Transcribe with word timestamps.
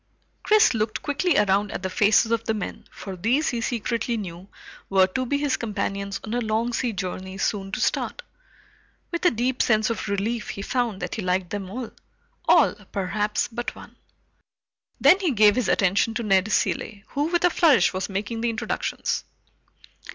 Chris 0.41 0.73
looked 0.73 1.03
quickly 1.03 1.37
around 1.37 1.71
at 1.71 1.83
the 1.83 1.87
faces 1.91 2.31
of 2.31 2.43
the 2.45 2.55
men, 2.55 2.85
for 2.91 3.15
these, 3.15 3.49
he 3.49 3.61
secretly 3.61 4.17
knew, 4.17 4.47
were 4.89 5.05
to 5.05 5.27
be 5.27 5.37
his 5.37 5.57
companions 5.57 6.19
on 6.23 6.33
a 6.33 6.41
long 6.41 6.73
sea 6.73 6.91
journey 6.91 7.37
soon 7.37 7.71
to 7.71 7.79
start. 7.79 8.23
With 9.11 9.23
a 9.25 9.29
deep 9.29 9.61
sense 9.61 9.91
of 9.91 10.09
relief 10.09 10.49
he 10.49 10.63
found 10.63 11.03
that 11.03 11.13
he 11.13 11.21
liked 11.21 11.51
them 11.51 11.69
all. 11.69 11.91
All, 12.47 12.73
perhaps, 12.91 13.47
but 13.47 13.75
one. 13.75 13.95
Then 14.99 15.19
he 15.19 15.29
gave 15.33 15.55
his 15.55 15.67
attention 15.69 16.15
to 16.15 16.23
Ned 16.23 16.51
Cilley, 16.51 17.03
who 17.09 17.25
with 17.25 17.43
a 17.45 17.51
flourish 17.51 17.93
was 17.93 18.09
making 18.09 18.41
the 18.41 18.49
introductions. 18.49 19.23